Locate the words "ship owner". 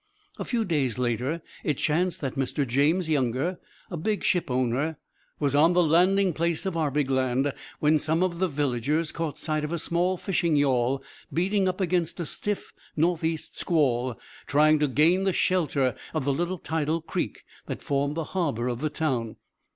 4.23-4.97